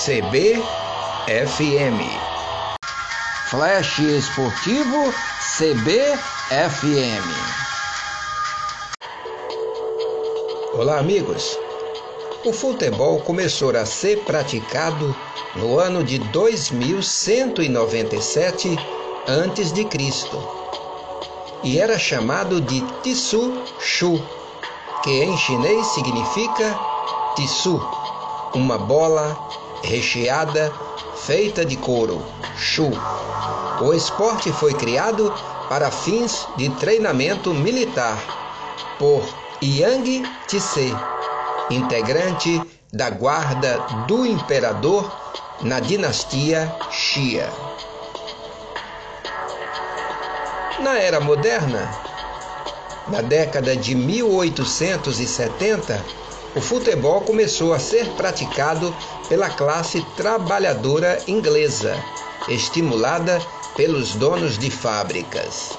[0.00, 0.64] CBFM.
[3.50, 5.12] Flash Esportivo
[5.58, 7.26] CBFM.
[10.72, 11.58] Olá, amigos.
[12.46, 15.14] O futebol começou a ser praticado
[15.56, 18.78] no ano de 2197
[19.26, 19.86] a.C.
[21.62, 24.18] e era chamado de Tisu Shu,
[25.02, 26.80] que em chinês significa
[27.36, 27.78] Tisu,
[28.54, 29.36] uma bola
[29.82, 30.72] recheada
[31.16, 32.24] feita de couro,
[32.56, 32.90] Shu.
[33.80, 35.32] O esporte foi criado
[35.68, 38.18] para fins de treinamento militar
[38.98, 39.22] por
[39.62, 40.94] Yang Tse,
[41.70, 42.62] integrante
[42.92, 45.10] da guarda do imperador
[45.62, 47.50] na dinastia Xia.
[50.80, 51.90] Na era moderna,
[53.08, 56.02] na década de 1870,
[56.54, 58.92] o futebol começou a ser praticado
[59.28, 62.02] pela classe trabalhadora inglesa,
[62.48, 63.40] estimulada
[63.76, 65.78] pelos donos de fábricas.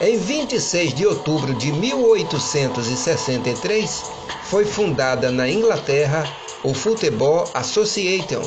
[0.00, 4.04] Em 26 de outubro de 1863,
[4.44, 6.24] foi fundada na Inglaterra
[6.62, 8.42] o Football Association,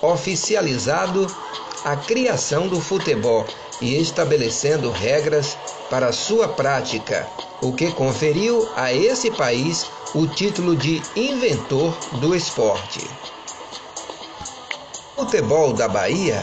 [0.00, 1.26] oficializado
[1.84, 3.46] a criação do futebol
[3.80, 5.56] e estabelecendo regras
[5.90, 7.28] para sua prática,
[7.60, 13.00] o que conferiu a esse país o título de inventor do esporte.
[15.16, 16.42] Futebol da Bahia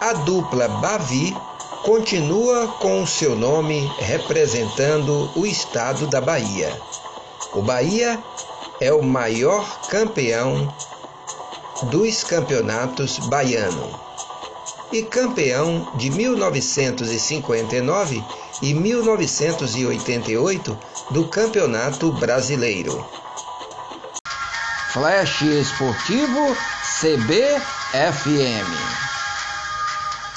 [0.00, 1.36] a dupla Bavi
[1.84, 6.72] continua com seu nome representando o estado da Bahia.
[7.52, 8.22] O Bahia
[8.80, 10.72] é o maior campeão
[11.84, 13.88] dos campeonatos baiano
[14.90, 18.24] e campeão de 1959
[18.62, 20.78] e 1988
[21.10, 23.06] do Campeonato Brasileiro.
[24.92, 26.56] Flash Esportivo
[27.00, 29.17] CBFM.